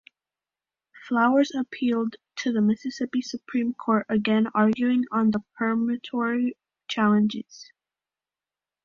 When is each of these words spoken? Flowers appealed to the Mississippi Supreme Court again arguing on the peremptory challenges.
Flowers 1.07 1.51
appealed 1.55 2.15
to 2.37 2.51
the 2.51 2.59
Mississippi 2.59 3.21
Supreme 3.21 3.75
Court 3.75 4.07
again 4.09 4.47
arguing 4.55 5.03
on 5.11 5.29
the 5.29 5.43
peremptory 5.59 6.57
challenges. 6.87 7.71